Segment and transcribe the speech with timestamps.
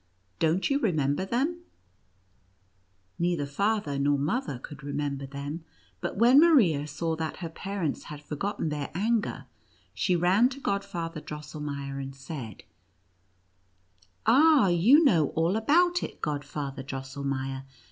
[0.39, 1.59] Don't you remember them?"
[3.19, 5.63] Neither father nor mother could remember them;
[5.99, 9.45] but when Maria saw that her parents had forgotten their anger,
[9.93, 12.63] she ran to Godfather Drosselmeier, and said:
[14.25, 17.65] "Ah, you know all about it, Godfather Drosselmeier.